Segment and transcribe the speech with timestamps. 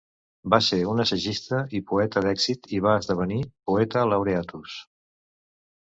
[0.53, 4.85] Va ser un assagista i poeta d'èxit i va esdevenir "poeta laureatus".